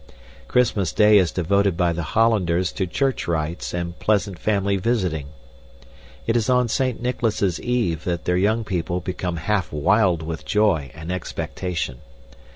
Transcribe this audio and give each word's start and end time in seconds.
Christmas 0.47 0.91
Day 0.91 1.19
is 1.19 1.31
devoted 1.31 1.77
by 1.77 1.93
the 1.93 2.01
Hollanders 2.01 2.71
to 2.71 2.87
church 2.87 3.27
rites 3.27 3.71
and 3.71 3.99
pleasant 3.99 4.39
family 4.39 4.75
visiting. 4.75 5.27
It 6.25 6.35
is 6.35 6.49
on 6.49 6.69
Saint 6.69 6.99
Nicholas's 6.99 7.61
Eve 7.61 8.03
that 8.05 8.25
their 8.25 8.35
young 8.37 8.63
people 8.63 8.99
become 8.99 9.37
half 9.37 9.71
wild 9.71 10.23
with 10.23 10.43
joy 10.43 10.89
and 10.95 11.11
expectation. 11.11 11.99